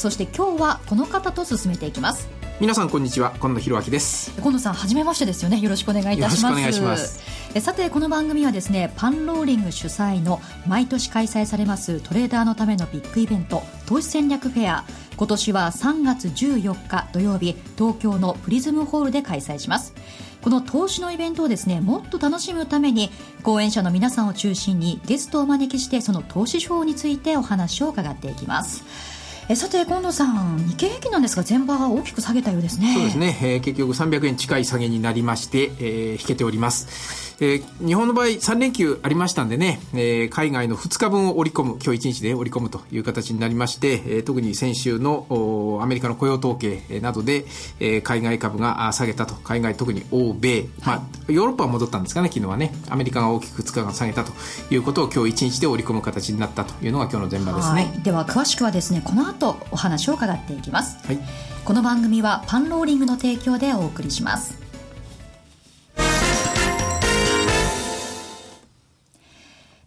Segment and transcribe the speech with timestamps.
[0.00, 2.26] そして今日はこの方と進めていきます。
[2.58, 4.32] 皆さんこんにちは今野博明です。
[4.38, 5.60] 今野さん初めましてですよね。
[5.60, 6.42] よろしくお願いいたします。
[6.42, 7.20] よろしくお願いします。
[7.60, 14.84] さてこの番組はですねパンローリング主催の毎年開催されますトレーダーのためのビッグイベント投資戦略フェア。
[15.18, 19.92] 今年は3月14日土曜日東京のプリズムホールで開催します。
[20.40, 23.10] この投資のイベントをですねもっと楽しむために
[23.42, 29.19] 講演者の皆さんを中心にゲストをお招きしてその投資手法についてお話を伺っていきます
[29.50, 32.94] えさて近藤さん日経平均なんですが前場は大きく下げたようですね。
[32.94, 37.30] そうですね、えー、結局300円近い下げになりまして、えー、引けております。
[37.40, 47.46] えー、日本の場合3連休ありましたんでね、えー、海外の2日分を織り込む、今日1日で織り込むという形になりまして、えー、特に先週のアメリカの雇用統計などで、
[47.80, 54.32] えー、海外株が下げたと、海外特に欧米、はい、まあ、ヨーロッパは戻ったんですかね、昨日はね、アメリカが大きく2日間下げたと
[54.70, 58.02] いうことを今日1日で織り込む形になったというのが今日の前場ですね。
[58.04, 60.98] では詳しくはですね、この後お話を伺っていきます。
[61.06, 61.18] はい、
[61.64, 64.59] この番組はパンローリングの提供でお送りします。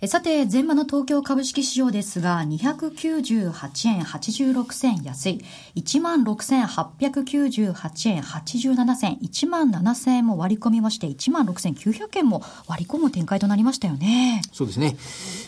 [0.08, 5.40] さて、前場の東京株式市場ですが、298円86銭安い、
[5.78, 14.42] 16,898円87銭、1万7000円も割り込みまして、1万6900円も割り込む展開となりましたよね。
[14.52, 14.98] そうですね。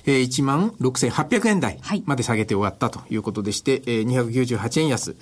[0.06, 5.18] えー、1万6800円台まで下げて終わったということでして、えー、298円安。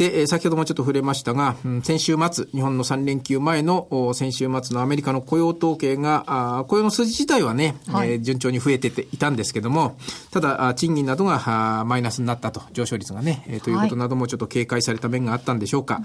[0.00, 9.98] で、先ほどもちょっと触れましたが、先週末、日本の3連休前の先週末のアメリカの雇用統計が、雇用の数字自体はね、はい、順調に増えていたんですけども、
[10.30, 15.96] ただ、賃金などがマイナスになったと、上昇率がね、ということなどもちょっと警戒された面があったんでしょうか。
[15.96, 16.04] はい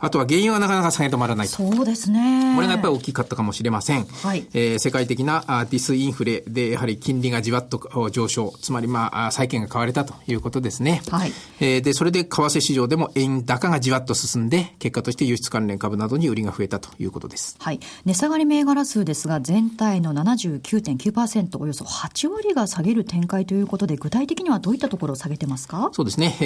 [0.00, 1.54] あとは原因はなかなか下げ止まらないと。
[1.54, 2.54] そうですね。
[2.54, 4.04] これがやっぱり大きかったかもしれません。
[4.06, 4.46] はい。
[4.54, 11.02] えー、世界的なディスインフレで、やはり金利がじわっと上昇、つまりまあ、債券が買われたということですね。
[11.10, 11.32] はい。
[11.60, 17.56] えー、で、それで為替市場でも円高がじわっと進んで、結果として輸出関連株などに売りが増えたということです。
[17.58, 17.80] はい。
[18.06, 25.90] 値下がり銘柄数ですが、全体の79.9%、およそ8割が下げる展開ということで、具体的にはどういったところを下げてますか？
[25.92, 26.36] そうですね。
[26.40, 26.44] え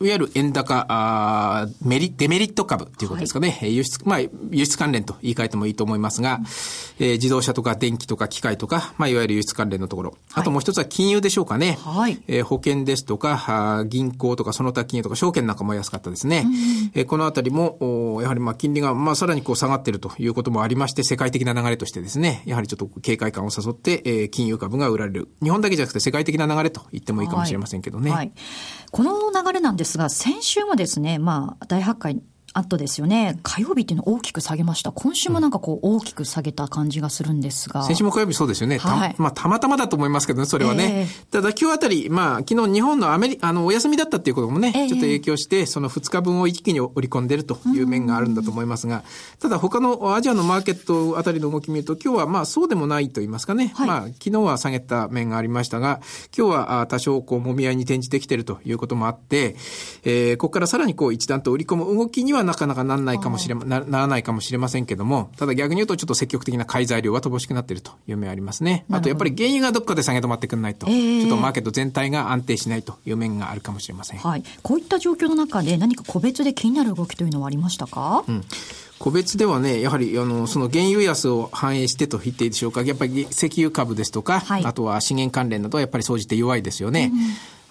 [0.00, 3.50] ー、いわゆる円高、あメリデメリット株ということですかね。
[3.60, 4.20] はい輸出、まあ、
[4.50, 6.40] 輸出関連と言い換えてもいいと思いますが、
[6.98, 10.16] えー、自動車とか電気とか機械とか、まあ、いわゆる輸出関連のところ。
[10.34, 11.78] あともう一つは金融でしょうかね。
[11.80, 12.22] はい。
[12.28, 16.44] えー、保険ですとか、銀行とかその他金融とか証券なんかも安かったですね。
[16.46, 16.52] うん、
[16.94, 25.28] えー、このあたりも、やはりまあ金利が、まあ、さらにこう下がっているということもありまして、世界的な流れとしてですね、やはりちょっと警戒感を誘って、えー、金融株が売られる。
[25.42, 28.10] 日本だけじゃなくて世界的な流れと言ってもいいかもしれませんけどね。
[28.10, 28.32] はい、はい、
[28.90, 32.22] この流れなんですが、先週もですね、まあ、大発会
[32.54, 34.92] あとですよね、火曜日っていうのを大きく下げました。
[34.92, 37.82] 今週もなんかこう大きく下げた感じがするんですが。
[37.84, 38.78] 先週も火曜日そうですよね。
[38.78, 41.08] はい、まあたまたまだと思いますけどね、それはね。
[41.08, 49.02] えー、ただ今日あたり、まあ昨日日本のアメリあの、お休みだったっていうこともね、えー、ちょっと影響して、その2日分を一気に織り込んでるという面があるんだと思いますが、
[49.40, 53.72] ただ他のアジアのマーケットあたりの動き見ると、今日はまあそうでもないと言いますかね。
[53.74, 56.00] はい、まあ昨日は下げた面がありましたが、
[56.36, 59.56] 今日は多少こう揉み合いに転じてきてるということもあって、
[60.04, 68.84] えー、ここからさらにこう一段と売り込む動きにはなかなかなんないかもしれま、なならないかもしれませんけども、ただ逆に言うとちょっと積極的な買い材料は乏しくなっているという面ありますね。
[68.90, 74.18] あとやっぱり原油がどっかで下げ止まってくんないと、えー、ちょっとマーケット全体が安定しないという面があるかもしれません。
[74.18, 74.44] はい。
[74.62, 78.24] こういった状況の中で何か個別で気になる動きというのはありましたか？
[78.26, 78.44] うん。
[78.98, 82.82] 個別ではね、やはり、あの、その原油安を反映してと言っていいでしょうか。
[82.82, 87.10] やっぱり石油株ですとか、はい、あとは資源関連などはやっぱり総じて弱いですよね。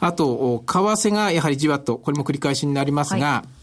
[0.01, 3.60] うん、あと、為替がやはりじわっと、これも繰り返しになりますが、はい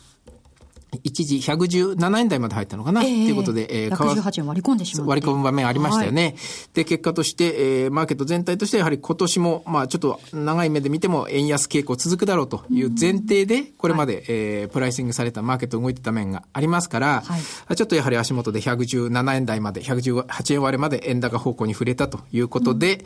[1.02, 6.22] 一時117円台まで入ったのかな、えー、ということで、えー、118円割り込んでしま割り込む場面ありましたよね。
[6.22, 6.34] はい、
[6.74, 23.02] で、結果として、えー、マーケット全体としてやはり今年も、まあちょっと長い目で見ても円安傾向続くだろうという前提で、これまで、はい、えー、プライシングされたマーケット動いてた面がありますから、はい、ちょっとやはり足元で117円台まで、118円割れまで円高方向に触れたということで、うん、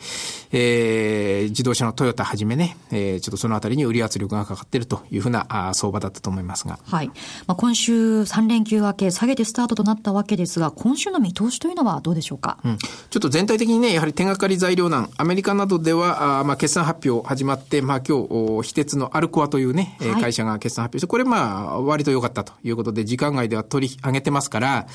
[0.53, 6.79] えー、自動車のトヨタはじめね、えー、ちょっとそのあたりに売り圧力がかかっているというふうなあ相場だったと思いますが。
[6.83, 7.07] はい。
[7.47, 18.27] まあ今週3連休明け、下げてスタートとなったわけですが、今週の見通しというのはどうでしょうか、うん、ちょっと全体的にね、やはり手がかり材料難、アメリカなどでは、あまあ、決算発表始まって、まあ、今
[18.61, 24.85] 日、非鉄のアルコアというね、はい、会社が決算発表して、これまあ、割と良かったということで、時間外では取り上げてますから、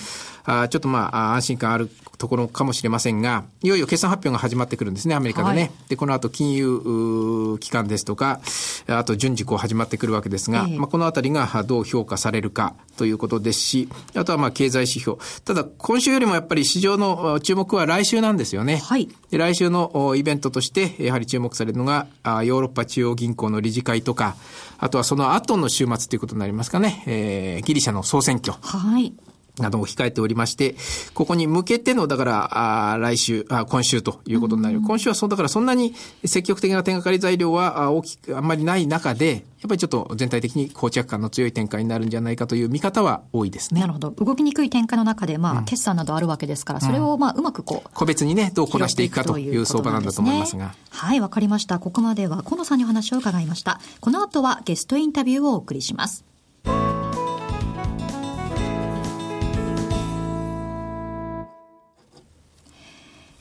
[0.45, 5.63] あちょっとまあ、安心感あるところかもしれませんが、いよいよ決算発表が始まってくるんですね、アメリカでね。
[5.63, 8.41] はい、で、この後金融機関ですとか、
[8.89, 15.19] あと順次こう始まってくるわけですが、えー、まあ、このあたりがどう評価されるかということですし、あとはまあ経済指標。
[15.45, 18.79] ただ、今週よりもやっぱり市場の注目は来週なんですよね。
[18.79, 19.09] はい。
[19.31, 24.35] で、来週のイベントとして、やはり注目されるのが、ヨーロッパ中央銀行の理事会とか、
[24.79, 28.57] あとはその後の週末ということになりますかね、えー、ギリシャの総選挙。
[28.61, 29.13] はい。
[29.63, 30.77] などを控えておりまして、
[31.15, 34.81] ここに向けての、だから、あ来週あ、今週ということになる。
[34.81, 35.95] 今週はそう、だからそんなに
[36.25, 43.81] 積極的な点がかり材料は大きく、あんまりない中で、やっぱりちょっと全体的に膠着感の強い展開になるんじゃないかという見方は多いですね。
[43.81, 44.11] なるほど。
[44.11, 50.75] 動きにくい展開の中で、まあ、決算などあるわけですから、それをまあ、うまくこう、個別にね、どうこなしていくかという相場なんだと思いますが。
[50.91, 51.81] はい、わかりました。
[51.81, 53.81] ここまでは、河野さんにお話を伺いました。
[54.01, 56.25] この後はゲストインタビューをお送りします。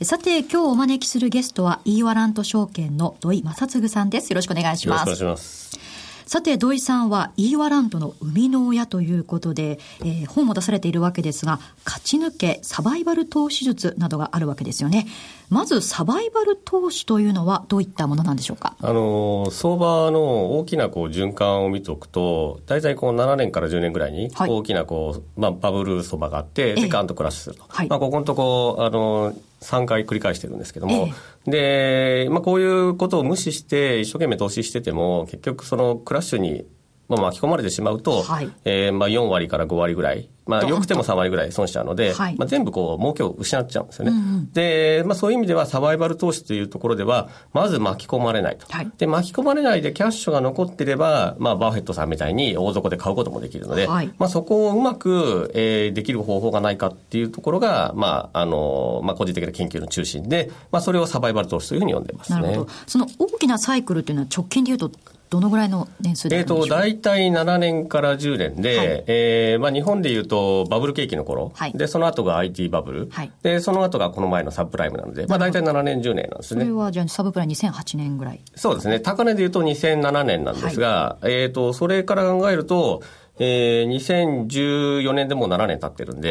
[0.04, 4.30] さて、今日お招きするゲストは、イーワラント証券の土井正嗣さんです。
[4.30, 5.08] よろしくお願いします。
[5.08, 5.80] よろしくお願いします。
[6.28, 15.08] さて、土井さんは、イーワラントの生みの親ということで、えー、本も出されているわけですが、勝ち抜け、サバイバル投資術などがあるわけですよね。
[15.50, 18.76] まず、サバイバル投資というのは、どういったものなんでしょうか？
[18.80, 27.64] あの、相場の大きなこう循環を見ておくと、大体こう7年から10年ぐらいに、大きなこう、まあ、バブル相場があって、で、ガンとクラッシュすると。
[27.68, 31.10] はい、まあ、ここのとこ、あの、3回繰り返してるんですけども、
[31.48, 32.26] え。
[32.26, 36.66] で、まあ、こういうことを無視して一生懸命投資してても結局そのクラッシュに
[37.10, 44.12] まあ、巻き込まれてしまうと、はい、えー、まあ、4割から5割ぐらい、まあ、よくても3割ぐらい損しちゃうので、はい、まあ、全部こう、儲けを失っちゃうんですよね。
[44.12, 48.66] うんうん、で、まあ、そういう意味ではサバイバル投資というところでは、まず巻き込まれないと。
[48.70, 62.42] はい、で、巻き込まれないでキャッシュが残っていれば、まあ、バーフェットさんみたいに大底で買うこともできるので、はい、まあ、そこをうまく、えー、できる方法がないかっていうところが、まあ、あの、まあ、個人的な研究の中心で、まあ、それをサバイバル投資というふうに呼んでますね。
[62.42, 62.72] なるほど。
[62.86, 64.92] その大きなサイクルというのは直近でいうと、
[65.30, 76.62] どのぐらいの年数でえっ、ー、と、大体7年から10年で、はい、えー、まあ日本でいうとバブル景気の頃、はい、で、その後が IT バブル、はい、で、その後がこの前のサブプライムなので、まあ大体7年、10年なんですね。
[76.62, 78.42] それはじゃあサブプライム2008年ぐらい。
[78.56, 79.00] そうですね。
[79.00, 83.02] 高値でいうと2007年なんですが、はい、えっ、ー、と、それから考えると、
[83.40, 86.30] えー、2014年でもう7年経ってるんで、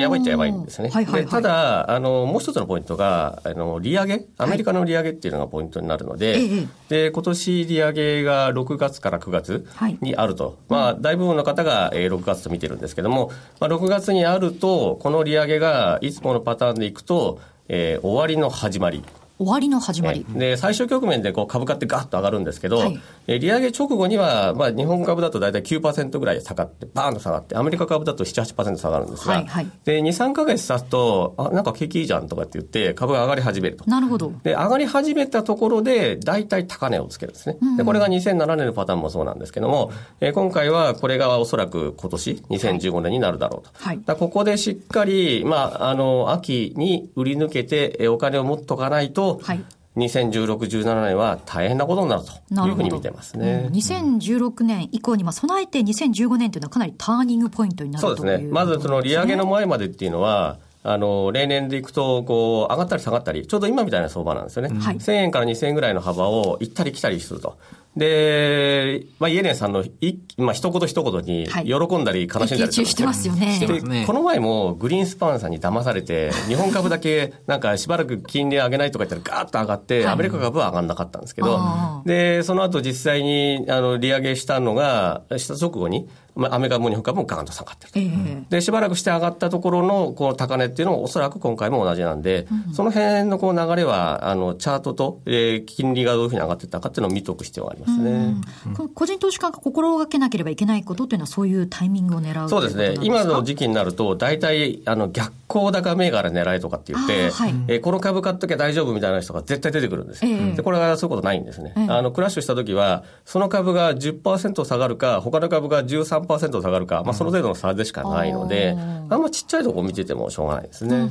[0.00, 0.90] やばいっちゃやばいんですね。
[0.90, 9.66] はいはいはい、ただ、あの、もう一つのポイントが、あの、利上げ、アメリカの利上げっていうのがポイントになるので、はい、で、今年利上げが6月から9月
[10.00, 10.46] にあると。
[10.46, 19.02] はい、まあ、大部分の方が、えー、6月と見てるんですけども、まあ、6月にあると、この利上げがいつものパターンでいくと、えー、終わりの始まり。
[19.38, 20.24] 終わりの始まり。
[20.28, 33.84] で、最終局面でこう株価ってガッと上がるんですけど、はい、え利上げ直後には、まあ、日本株だと大体9%ぐらい下がって、バーンと下がって、アメリカ株だと7、8%下がるんですが、はいはい、で、2、3か月経つと、あ、なんか景気いいじゃんとかって言って、株が上がり始めると。
[33.88, 34.32] なるほど。
[34.42, 37.58] で、上がり始めたところで、大体高値をつけるんですね。
[37.76, 43.72] で、これが2007年のパターンもそうなんですけども、えー、今回はこれがおそらく今年、2015年になるだろうと。
[43.74, 49.64] はい、だここでしっかり、まあ、あの、秋に売り抜けて、お金を持っとかないと、はい
[49.96, 52.32] 2016、17年は大変なことになると
[52.66, 53.66] いうふうに見てますね。
[53.66, 58.48] うん、2016年以降に備えて2015年というのはかなりターニングポイントになるそうですね。
[58.50, 64.70] まずその利上げの前までっていうのは、あの、例年でいくと、こう、上がったり下がったり、ちょうど今みたいな相場なんですよね。
[64.72, 67.56] うん、1000円から2000円ぐらいの幅を行ったり来たりすると。
[67.96, 73.58] で、まあ、イエレンさんのい、まあ、一言一言に喜んだり悲しんだりしてますよね。
[73.60, 81.60] で、この前もグリーンスパンさんに騙されて、日本株だけなんかしばらく金利上げないとか言ったらガーッと上がって、アメリカ株は上がんなかったんですけど、
[82.06, 98.34] で、その後実際にあの利上げしたのが、した直後に、まあ、アメリカも日本株もガーンと下がってる、えー、で、しばらくして上がったところのこの高値っていうのもおそらく今回も同じなんで、うん、その辺のこう流れは、あの、チャートと、えー、金利がどういうふうに上がっていったかっていうのを見とく必要がありますね。
[98.78, 102.94] うん、個人投資家が心がけなければいけないことっていうのはそういうタイミングを狙うそうですね。
[103.02, 110.30] 今の時期になると、大体、あの、逆光高銘柄狙いとかって言って、はい、えー、この株買っときゃ大丈夫みたいな人が絶対出てくるんですよ。
[110.30, 111.74] えー、で、これはそういうことないんですね。
[111.76, 118.76] えー、あの、クラッシュした時は、その株が10%下がるか、他の株が13%下がるか、まあ、その程度の差でしかないので、
[119.08, 120.96] あんまちっちゃいとこ見ててもしょうがないですね。
[120.96, 121.08] うんうん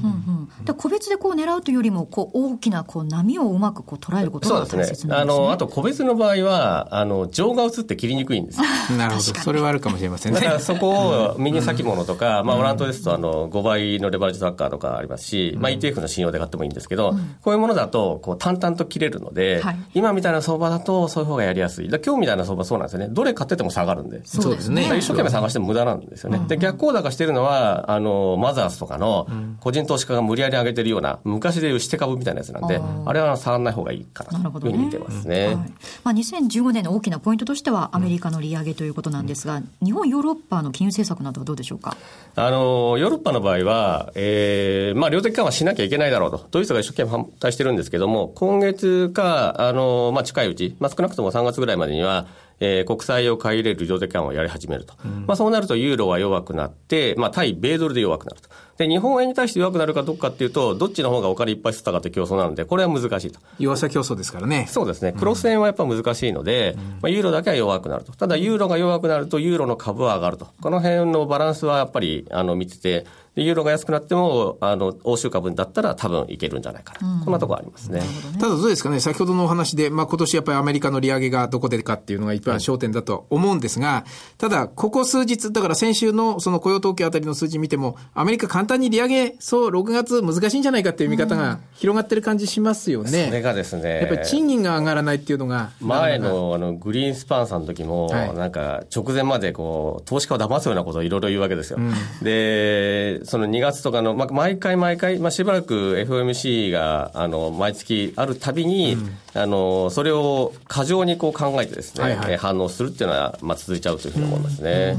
[0.59, 5.15] うん、で個別でこう狙うというよりも、こう大きなこう波をうまくこう捉えることが大切なんですね。
[5.15, 8.59] あの、あと個別の場合は、あの、情が映って切りにくいんです
[8.97, 9.21] なるほど。
[9.21, 10.39] それはあるかもしれませんね。
[10.39, 19.61] だからそこを右先物とか、まあ、オラントですと、あの、5倍のレバレッジトラッカーとかありますし、まあ、ETF の信用で買ってもいいんですけど、こういうものだと、こう、淡々と切れるので、
[19.93, 21.89] 今みたいな相場だと、そういう方がやりやすい。
[21.89, 23.07] だ今日みたいな相場そうなんですよね。
[23.09, 24.21] どれ買ってても下がるんで。
[24.25, 25.00] そうですね。
[25.01, 26.39] 一生懸命探しても無駄なんですよね。
[26.47, 29.27] で、逆行高してるのは、あの、マザーズとかの
[29.59, 35.47] 個人投資家が無理やり上げてるような、昔でいうして株みたいなやつなんで、あれは触らない方がいいかなというふうに見てますね。
[35.47, 35.63] はい、ま
[36.11, 41.97] あ、2015年の大きなポイントとしては、アメリカの利上げということなんですが、日本、ヨーロッパの金融政策などはどうでしょうか？
[42.35, 52.27] あの、ヨーロッパの場合は、えー、まあ、量的緩和しなきゃいけないだろうと、ドイツが一生懸命反対してるんですけども、今月か、あの、まあ、近いうち、まあ、少なくとも3月ぐらいまでには、
[52.61, 54.93] えー、国債を買い入れる量的緩和をやり始めると。
[55.03, 58.49] うん、まあ、そうなるとユーロは弱くなって、まあ、対米ドルで弱くなると。
[58.77, 63.39] で、日本円に対して弱くなるかどうかっていうと、どっちの方がお金いっぱい吸ったかって競争なので、これは難しいと。
[63.59, 64.67] 弱さ競争ですからね。
[64.69, 65.11] そうですね。
[65.11, 68.13] クロス円はやっぱ難しいので、うん、まあ、ユーロだけは弱くなると。
[68.13, 70.47] ただ、ユーロが弱くなると、ユーロの株は上がると。
[70.61, 77.07] この辺のバランスはやっぱり、あの、見てて、ユーロが安くなっても、あの、欧州株だったら多分いけるんじゃないかな。
[77.19, 78.01] うん、こんなところありますね。
[78.39, 84.05] ただどうですかね、先ほどのお話で、まあ今年やっぱりアメリカの利上げがどこでかっていうのが一番焦点だと思うんですが、
[84.37, 93.27] ただ、ここ数日、だから先週のその雇用統計あたりの数字見ても、アメリカ簡単に利上げ、そう、6月難しいんじゃないかっていう見方が広がってる感じしますよね。
[93.27, 93.99] それがですね。
[94.01, 95.71] やっぱり賃金が上がらないっていうのが。
[95.79, 101.77] 前のあのグリーンスパンさんの時も、なんか直前までこう、投資家を騙すようなことをいろいろ言うわけですよ。
[101.79, 114.95] うん、で、その2月とかの、まあ、毎回毎回、まあ、しばらく FOMC が、あの、毎月あるたびに、うん、あの、それを過剰にこう考えてですね、はいはい、反応するっていうのは、まあ、続いちゃうというふうに思いますね。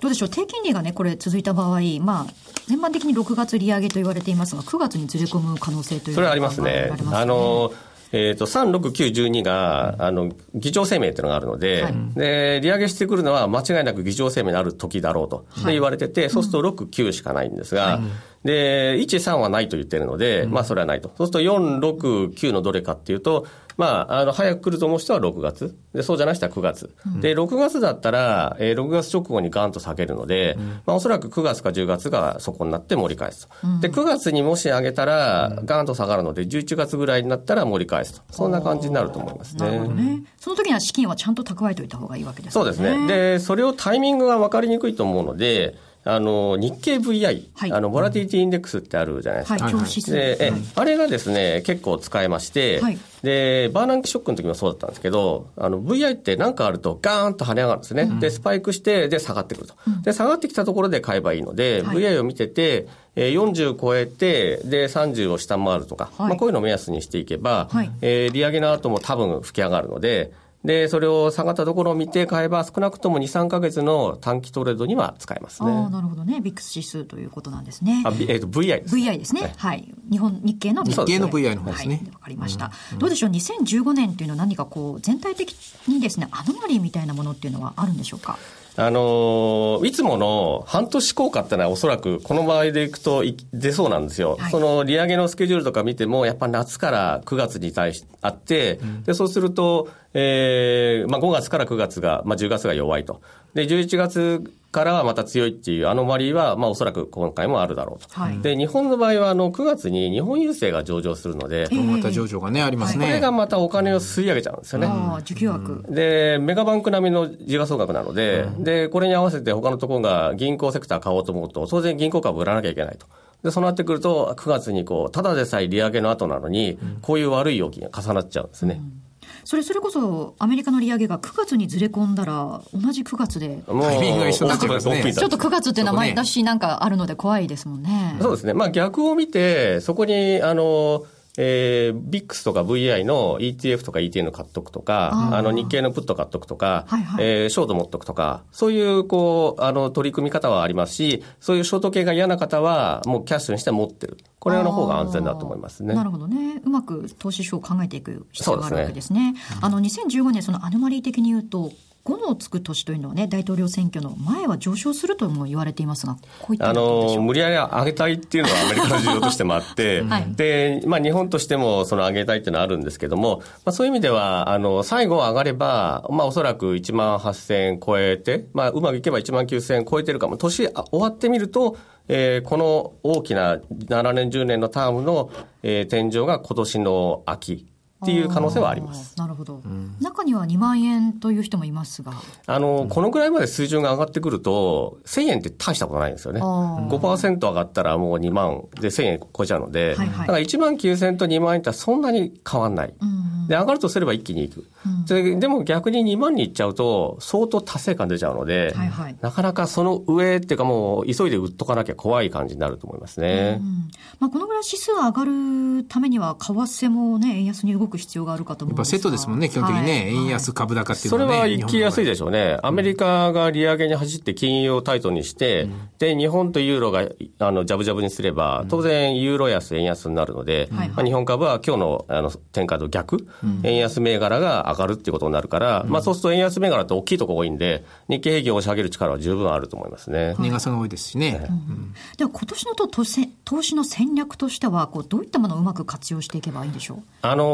[0.00, 2.32] どうでしょう、低金利がね、これ続いた場合、まあ、
[2.68, 6.92] 全般的に6月利上げと言われていますが、9月にずれ込む可能性というそれはありますね。
[7.12, 7.72] あの
[8.12, 18.00] えっ、ー、と、3、6、9、12が、あの、議長声明っていうのがあるので、はい、で、利上げしてくるのは間違いなく議長声明になる時だろうと、で言われてて、そうすると6、9しかないんですが、は
[18.44, 21.12] い、で、1、3はないと言ってるので、まあそれはないと。
[21.18, 23.46] そうすると4、6、9のどれかっていうと、
[23.78, 25.76] まあ、あの、早く来ると思う人は6月。
[25.94, 26.90] で、そうじゃない人は9月。
[27.06, 33.54] うん、で、6月だったら、えー、6月直後にガンと下げるので、うん、まあ、おそらく9月か10月がそこになって盛り返すと。
[33.62, 38.22] うん、で、9月にもし上げたら、ガンと下がるので、11月ぐらいになったら盛り返すと。
[38.32, 39.78] そんな感じになると思いますね。
[39.78, 40.24] ね。
[40.40, 42.50] その時には資金はちゃんと蓄えておいた方がいいわけですね。
[42.52, 43.06] そうですね。
[43.06, 49.64] で、それをタイミングが分かりにくいと思うので、あの、日経 VI、はい、あの、ボラティリティインデックスってあるじゃないですか。
[49.64, 58.02] はい、で、え、あれがですね、結構使えまして、はい、で、バーナンキショックの時もそうだったんですけど、あの、VI って何かあるとガーンと跳ね上がるんですね。
[58.04, 59.74] うん、で、スパイクして、で、下がってくると。
[60.02, 62.86] で、下がってきたところで買えばいいので、VI を見てて、
[63.16, 70.32] えー、40超えて、で、30を下回るとか、まあ、こういうのを目安にしていけば、はい、えー、利上げの後も多分吹き上がるので、
[70.64, 75.70] で、それを下がったところを見て買えば、少なくとも2、3か月の短期トレードには使えますね。
[75.70, 76.40] あなるほどね。
[76.40, 78.02] ビックス指数ということなんですね。
[78.04, 78.96] あ、えっ、ー、と、VI です。
[78.96, 79.42] VI ですね。
[79.42, 79.52] はい。
[79.56, 82.02] はい、日本、日経の日経の VI の方ですね。
[82.06, 85.54] わ、はい、かりました、うん、どうでしょう、2015年っていうのは何かこう、全体的
[85.86, 88.38] にですね、アノマリーみたいなものっていうのはあるんでしょうか？
[88.80, 94.36] あのいつもの半年効果ってのはおそらくこの場合でいくと出そうなんですよ。
[94.38, 99.88] はい、その利上げのスケジュールとか見ても、やっぱ夏から9月に対しあって、うん、で、そうすると、
[100.20, 103.20] えー、まあ5月から9月が、まあ10月が弱いと。
[103.54, 108.20] で、11月からはまた強いっていうアノマリーは、まあおそらく今回もあるだろうと。
[108.20, 113.06] はい、で、日本の場合はあの9月に日本郵政が上場するので、また上場がね、ありますね。
[113.06, 114.88] これがまたお金を吸い上げちゃうんですよね。
[114.88, 115.84] ああ、受給額。
[115.88, 123.06] で、メガバンク並みの時価総額なので、うん、で、これに合わせて他のところが銀行セクター買おうと思うと、当然銀行株売らなきゃいけないと。
[123.44, 128.80] で、そうなってくると、9月にこう、ただでさえ利上げの後なのに、こういう悪い要求が重なっちゃうんですね。
[128.80, 129.07] うん
[129.48, 133.62] それそれこそアメリカの利上げが9月にずれ込んだら同じ9月で。
[133.66, 135.14] タイミングが一緒になっちゃいますね。
[135.14, 138.18] ちょっと9月っていうのは毎年なんかあるので怖いですもんね。
[138.20, 138.52] そうですね。
[138.52, 141.06] まあ逆を見てそこにあの
[141.40, 154.18] えー、ビックスとか VI の ETF とか ETN 買っとくとか、あの日経のプット買っとくとか、はいはい、えー、ショート持っとくとか、そういうこう、あの取り組み方はありますし、そういうショート系が嫌な方は、もうキャッシュにして持ってる。
[154.40, 155.94] これの方が安全だと思いますね。
[155.94, 156.60] なるほどね。
[156.64, 159.34] うまく投資手を考えていく必要があるわけですね。
[159.36, 161.70] すねあの、2015年、そのアノマリー的に言うと、
[162.08, 181.76] 5のつく年というのはね、大統領選挙の前は上昇するとも言われていますが、こういったあの無理やり上げたいっていうのはアメリカの事情としてもあって、 はい、で、まあ、日本としてもその上げたいっていうのはあるんですけども、まあ、そういう意味では、あの、最後上がれば、まあ、おそらく1万8000円超えて、まあ、うまくいけば1万9000円超えてるかも、年終わってみると、
[182.08, 185.30] えー、この大きな7年、10年のタームの、
[185.62, 187.66] えー、天井が今年の秋
[188.04, 189.18] っていう可能性はあります。
[189.18, 192.12] なるほど、うん、中には2万円という人もいますが。
[192.46, 196.40] あの、このぐらいまで水準が上がってくると、1000円って大したことないんですよね。
[196.40, 202.94] 5%上がったらもう2万で1000円超えちゃうので、はいはい、だから1万9000円と2万円ってそんなに変わんない。
[203.00, 204.66] うんで、上がるとすれば一気にいく。
[204.86, 213.58] うん、ででも逆に2万にいっちゃうと、相当達成感出ちゃうので、はいはい、なかなかその上っていうかもう、急いで売っとかなきゃ怖い感じになると思いますね。
[213.60, 213.90] うん、
[214.20, 222.58] まあ、このぐらい指数上がるためには、為替もね、円安に動く必要があるかと思うんですやっぱセットですもんね、基本的にね、はい、円安株高っていうのは、ね、それは行きやすいでしょうね。
[222.62, 233.26] アメリカが利上げに走って金融をタイトにして、うん、で、日本とユーロが、あの、ジャブジャブにすれば、当然ユーロ安、円安になるので、まあ、日本株は今日のあの展開と逆、
[233.62, 240.34] 円安銘柄が上がるっていうことになるから、まあそうすると円安銘柄って大きいところ多いんで、日経平均を押し上げる力は十分あると思いますね。
[240.38, 241.46] 値傘が多いですしね。
[241.48, 247.02] うん、では今年のと投資投資の戦略としては、こうどういったものをうまく活用していけばいいんでしょう？
[247.22, 247.44] あの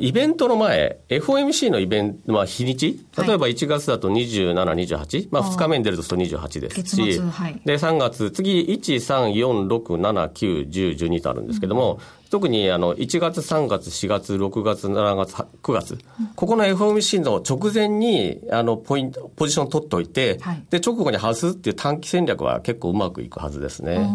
[0.00, 12.00] イベントの前、FOMC のイベント、まあ日にち、例えば1月だと27、28、まあ2日目に出るとすると28ですし、はい、で3月、次1、3、4、6、7、9、10、12とあるんですけども、うん。
[12.30, 15.98] 特にあの1月、3月、4月、6月、7月、9月、
[16.34, 24.06] ここの FOMC の直前にあのポイント、ポジション取っておいて、はい、で直後に外すっていう短期戦略は結構うまくいくはずですね。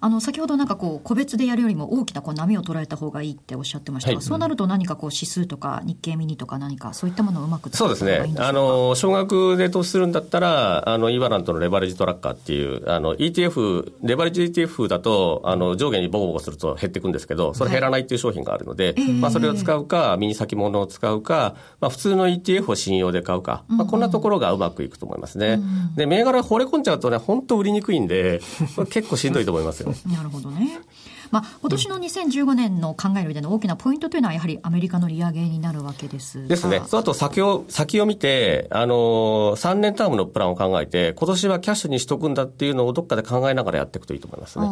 [0.00, 8.32] うんあの先ほどなんかこう個別でやるよりも大きなこう波を捉えた方がいいっておっしゃってましたが、はい、そうなると何かこう指数とか日経ミニとか何かそういったものをうまくそうですね。
[8.38, 25.54] あの少額で投資するんだったらあのイバラントのレバレッジトラッカーっていうあの ETF レバレッジ ETF だとあの上下にボコボコすると減っていくんですけどそれ減らないっていう商品があるので、はい、まあそれを使うかミニ先物を使うか、まあ普通の ETF を信用で買うか、まあこんなところがうまくいくと思いますね。
[25.54, 28.40] うんうん、で銘柄惚れ込んじゃうとね本当売りにくいんで
[28.90, 29.94] 結構しんどいと思いますよ。
[30.06, 30.80] なるほどね。
[31.30, 44.66] まあ、今年の2015年の考える上での大きなポイントというのは、やはりアメリカの利上げになるわけですですね、その後先を先を見て、あの3年タームのプランを考えて、今年はキャッシュにしとくんだっていうのをどっかで考えながらやっていくといいと思いますね。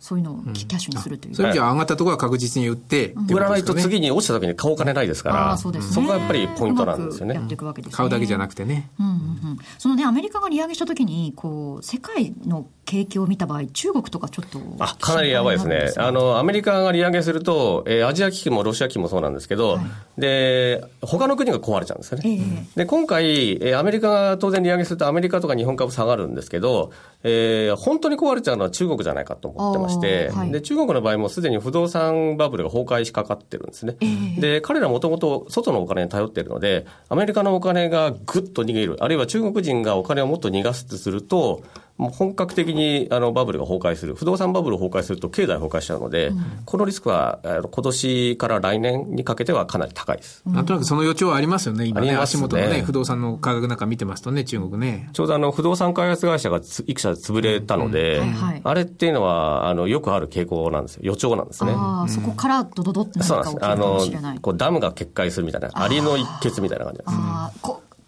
[0.00, 7.34] そういうのをキャッシュにするという、うん、そういう意味では上がったところは確実に売って、売らないと次に落ちた時に買おう金ないですから、そ、ね,、こがやっぱりポイントなんですよね。
[7.34, 7.56] ね
[7.90, 8.90] 買うだけじゃなくてね。
[8.98, 9.16] うんうんう
[9.54, 14.58] ん、そのね、アメリカが利上げした時に、こう、世界の景気を見た場合、中国とかちょっと。
[14.80, 15.92] あ、かなりやばいですね。
[15.96, 19.80] あの、アメリカが利上げすると、えー、アジア危機もロシア危機もそうなんですけど、は
[20.18, 22.24] い、で、他の国が壊れちゃうんですよね。
[22.26, 26.90] えー、で、今回、えー、アメリカが当然利上げするとアメリカとか日本株下がるんですけど、
[27.22, 33.96] えー、本当に壊れちゃうのは中国じゃないかと思ってまして、はい、で、中国の場合もすでに不動産バブルが崩壊しかかってるんですね。
[34.00, 41.62] えー、で、彼らもともと外のお金に頼ってるので、アメリカのお金がぐっと逃げる、あるいは中国人がお金をもっと逃がすとすると、
[42.00, 50.42] もう本格的にあのバブルが崩壊する、不動産バブル崩壊すると経済崩壊しちゃうので、うん、このリスクは今年から来年にかけてはかなり高いです。
[50.46, 50.64] なん。
[50.64, 52.16] となくその予兆はありますよね、今ね、ね。
[52.16, 55.10] 足元のね、不動産の価格なんか見てますとね、中国ね。
[55.12, 58.22] ちょうどあの不動産開発会社がいく社潰れたので、
[58.64, 61.72] あれっていうのはあのよくある傾向なんですよ、予兆なんですね。
[61.74, 64.38] あそこからドドドって何か起きるかもしれない。
[64.38, 67.10] こうダムが決壊するみたいな、アリの一決みたいな感じです。
[67.10, 67.52] あ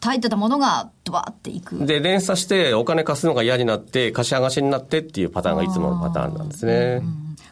[0.03, 1.87] 耐えてたものがドワーっていく。
[1.87, 7.03] で、連鎖してお金貸すのが嫌になって、貸し上がしになってっていうパターンがいつものパターンなんですね。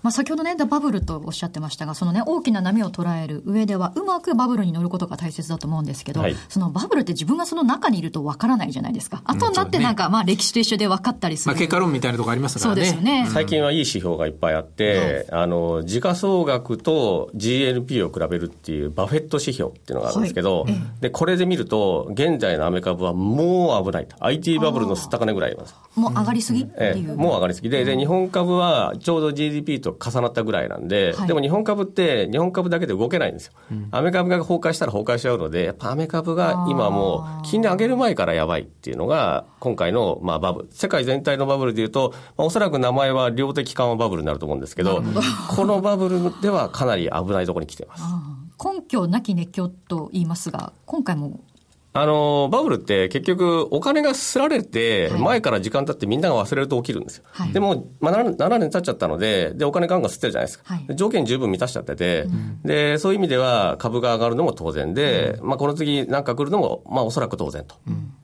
[0.02, 9.22] まあ、先ほどね、バブルとおっしゃってましたが、そのね、大きな波を捉える上では、うまくバブルに乗ることが大切だと思うんですけど、はい、そのバブルって自分がその中にいるとわからないじゃないですか。
[9.24, 11.52] 後になってなんか、まあ歴史と一緒で分かったりする。
[11.52, 12.82] まあ、結果論みたいなとこありますからね。
[12.82, 13.28] そうですよね。
[13.30, 24.16] 最近はいい指標がいっぱいあって、はい、あの、時価総額と GNP を比べるっていうバフェット指標っていうのがあるんですけど、はい、で、これで見ると、現在のアメ株はもう危ないと。
[24.20, 25.74] IT バブルのすった金ぐらいあります。
[25.96, 26.62] もう上がりすぎ？
[26.62, 33.52] っていう、もう上がりすぎで、で、日本株はちょうど GDP と重なったぐらいなんで、はい、でも日本株って日本株だけで動けないんですよ。
[33.70, 40.68] うん、アメ株が崩壊したら崩壊しちゃうので、やっぱアメ株が今もう金利上げる前からやばいっていうのが、今回のまあバブル。
[40.70, 45.02] 世界全体のバブルでいうと、まあ、おそらく名前は量的緩和バブルになると思うんですけど、
[45.54, 48.04] このバブルではかなり危ないところに来てます。
[48.62, 51.40] 根拠なき熱狂と言いますが、今回も
[51.92, 57.24] あの、バブルって結局お金がすられて、前から時間経ってみんなが忘れると起きるんですよ。
[57.32, 60.74] はい、でも、まあ7、7年経っちゃったので、で、お金ガンガン吸ってるじゃないですか。
[60.74, 67.74] はい、条件十分満たしちゃってて、うん、で、そういう意味では株が上がるのも当然で、うん、まあこの次なんか来るのも、まあおそらく当然と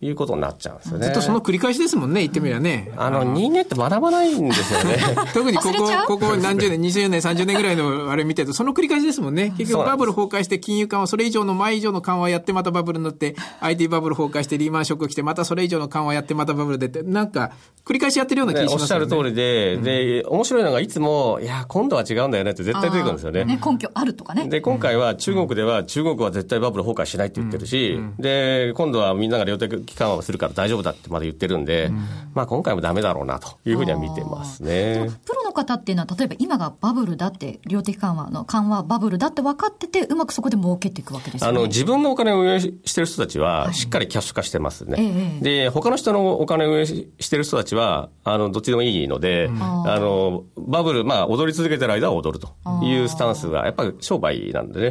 [0.01, 1.07] いうことになっちゃうんですよね。
[1.07, 2.93] ずっとその繰り返しですもんね、言ってみればね。
[2.97, 4.99] あの、人間って学ばないんですよね。
[5.35, 9.53] 特にここ、ここ何十年、20年、30年ぐらいのあれ見てると、その繰り返しですもんね。
[9.59, 17.53] 結局バブル崩壊して金融緩和、それ以上の前以上の緩和やってまたバブルになって、IT バブル崩壊してリーマンショック来て、またそれ以上の緩和やって、またバブル出て、なんか、
[17.85, 23.45] 繰り返しやってるような気がしますね、おっしゃる通りで、で、面白いのがいつも、いや、今度は違うんだよねって絶対出てくるんですよね。
[23.45, 24.49] ね根拠あるとかね。
[24.49, 31.91] で、今回は中国では、中国は絶対バブル崩壊しないって言ってるし、で、今度はみんなが量的期間をするから大丈夫だってまで言ってるんで、
[32.35, 35.11] まあ今回もダメだろうなというふうには見てますね。
[35.25, 41.59] プロの方っていうのは、例えば今がバブルだって、量的緩和の緩和バブルだって分かってて、うまくそこで儲けていくわけですよね。
[41.59, 44.97] あの、自分のお金を運営してる人たちは、しっかりキャッシュ化してますね。
[44.97, 54.91] はい、で、他の人のお金を運営してる人たちは、あの、どっちでもいいので、あの、バブル、まあ、踊り続けてる間は踊るというスタンスが、やっぱり商売なんで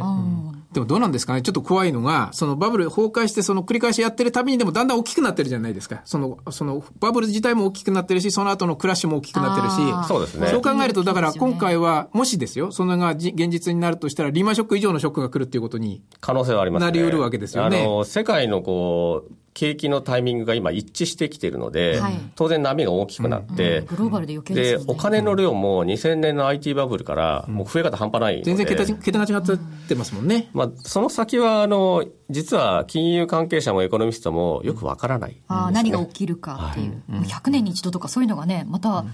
[0.76, 1.40] でもどうなんですかね？
[1.40, 6.02] ちょっと怖いのが、そのバブル崩壊して、その繰り返しやってるたびにでもだんだん大きくなってるじゃないですか。
[6.04, 10.06] その、そのバブル自体も大きくなってるし、その後のクラッシュも大きくなってるし。
[10.06, 10.48] そうですね。
[10.48, 16.02] そう考えると、だから今回は、もしですよ、そのが現実になるとしたら、リーマンショック以上のショックが来るっていうことに。
[16.20, 16.86] 可能性はありますね。
[16.88, 17.80] なり得るわけですよね。
[17.80, 30.50] あの、世界のこう、景気のタイミングが今一致してきているので、はい、当然波が大きくなって、うんうん、グローバルで余計で、ね、お金の量も2000年の IT バブルからもう増え方半端ない全然桁桁が違ってますもんね。
[30.52, 37.02] まあ、その先は、あの、実は金融関係者もエコノミストもよくわからない、ね、あ何が起きるかっていう。
[37.10, 39.06] はい、100年に一度とかそういうのがね、また、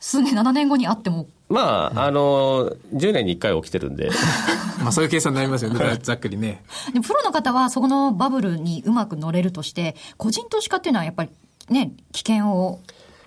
[0.00, 1.28] 数年、7年後にあっても。
[1.50, 4.10] まあ、あの、10年に1回起きてるんで。
[4.82, 6.62] まあそういう計算になりますよね、ざっくりね。
[6.94, 11.30] でプロの方はそこのバブルにうまく乗れるとして、個人投資家っていうのはやっぱり
[11.68, 12.80] ね、危険を。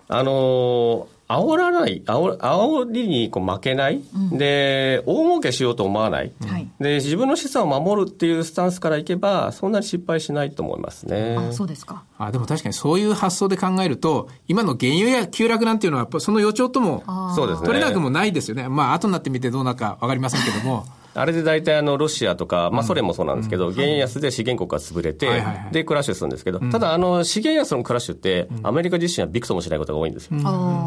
[0.10, 6.53] あの煽らない、煽煽りにこう負けない、うん、で、大儲けしようと思わない、はい、
[6.84, 11.36] で、自分の資産を守るっていうスタンスからいけば、そんなに失敗しないと思いますね。
[11.40, 12.04] あ、そうですか。
[12.20, 17.04] あ、でも確かにそういう発想で考えると、今の原油や急落なんていうのは、その予兆とも、
[17.36, 17.66] そうですね。
[17.66, 18.70] 取れなくもないですよね。
[18.70, 20.86] まあ、後になってみてどうなるかわかりませんけども。
[21.16, 30.38] あれで大体あのロシアとか、まあ、ソ連もそうなんですけど、原安で資源国が潰れて、で、クラッシュするんですけど、ただ、あの資源安のクラッシュって、アメリカ自身はびくともしないことが多いんですよ。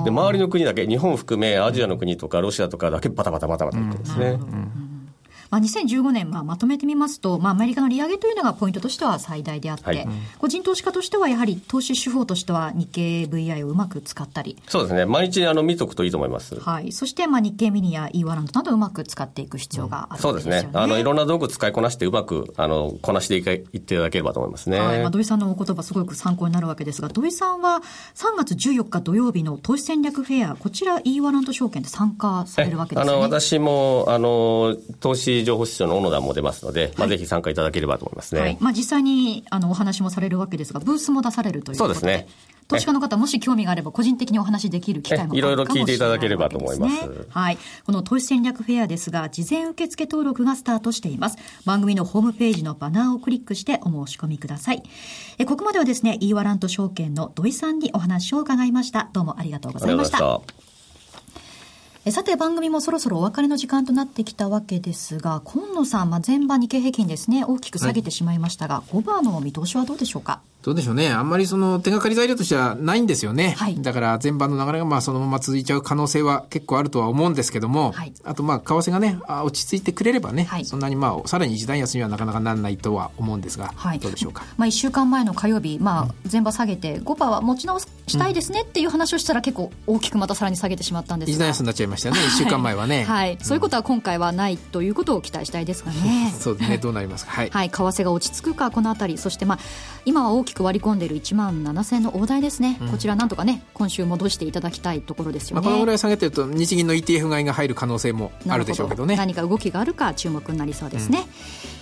[0.05, 4.39] で、周りの国だけ、日本含め、アジアの国とかロシアとかだけバタバタバタバタいくんですね。
[5.51, 14.57] まあ、2015年、まあ、まとめてみますと、まあ、アメリカの利上げというのがポイントとしては最大であって、はい、個人投資家としてはやはり投資手法としては日経 VI をうまく使ったり。
[14.69, 15.07] そうですね。
[15.07, 16.59] 毎日あの見とくといいと思います。
[16.61, 16.93] はい。
[16.93, 20.69] そして、まあ、日経ミニや e ワランドなどうまく使っていく必要がある、ねうん、そうですね。
[20.73, 24.81] あの、いろんな道具使いこなしてうまく、あの、こなしていっていただければと思いますね。
[24.81, 25.01] はい。
[25.01, 27.83] まあ、土井さんのお言葉すごく参考になるわけですが、土井さんは
[28.15, 33.13] 3月14日土曜日の投資戦略フェア、こちら e ワランド証券で参加されるわけですね。
[33.13, 38.41] あの、私も、あの、投資情報室長の小野田も出ますので、まあ、ぜひ参加いただければと思いますね。
[38.41, 41.95] はい、まあ、実際にあのお話もされるわけですが、ブースも出されるということで。
[41.95, 42.29] そうですね。
[42.69, 47.27] 投資家の方、もし興味があれば、個人的にお話できる機会もいろいろ聞いていただければと思います。
[47.29, 47.59] はい。
[47.85, 51.39] この投資戦略フェアですが、事前受付登録がスタートしています。
[51.65, 54.83] 番組のホームページのバナーをクリックしてお申し込みください。
[55.39, 59.11] えここまではですね、イーワラント証券の土井さんにお話を伺いました。
[59.13, 60.76] どうもありがとうございました。
[62.13, 70.41] さて番組もそろそろお別れの時間となってきたわけですが今野さん、まあ、前場日経平均ですね大きく下げてしまいましたが、はい、5番の見通しはどうでしょうか？
[70.67, 71.11] どうでしょうね。
[71.11, 73.55] あんまりその手がかり材料としてはないんですよね。
[73.57, 84.45] はい、だから前半の流れがまあそのまま続いちゃう可能性は結構あるとは思うんですけども、はい、あとまあ為替がね、落ち着いてくれればね、はい、そんなにまあさらに一段安にはなかなかならないとは思うんですが、はい、どうでしょうか？
[84.57, 91.35] まあ1週間前の火曜日、まあ前場下げて5%は持ち直したいですねっていう話をしたら結構大きくまたさらに下げてしまったんですが。
[91.37, 93.05] 一段安になっちゃいましたね、1週間前はね。
[93.05, 93.39] はい。
[93.41, 96.35] そういうことは今回はないということを期待したいですがね。
[96.37, 97.31] そうですね、どうなりますか。
[97.31, 97.51] はい。
[97.51, 99.59] はい、為替が落ち着くか、このあたり、そしてまあ
[100.05, 109.17] 今は大きく割り込んでいる1万7000円の大台ですね、うん、こちらなんとかね今週戻していただきたいところですよね、まあ、このぐらい下げてると日銀の ETF 買いが入る可能性もあるでしょうけどね。
[109.17, 111.27] 何か動きがあるか注目になりそうですね、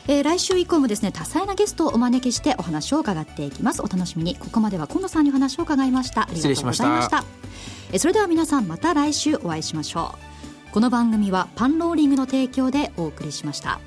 [0.09, 3.83] うん、えー、来週以降もですね多彩なゲストをお招きしてお話を伺っていきます。
[3.83, 4.37] お楽しみに。
[4.37, 6.23] ここまでは今野さんにお話を伺いました。
[6.23, 7.25] ありがとうございました。
[7.93, 10.15] えそれでは皆さんまた来週お会いしましょ
[10.71, 10.73] う。
[10.73, 13.79] この番組はパンローリングの提供でお送りしました。